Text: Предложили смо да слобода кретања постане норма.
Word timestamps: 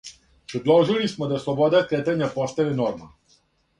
Предложили 0.53 1.09
смо 1.11 1.29
да 1.33 1.39
слобода 1.43 1.81
кретања 1.91 2.31
постане 2.39 2.77
норма. 2.83 3.11